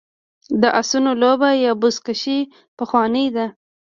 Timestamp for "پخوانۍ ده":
2.79-3.45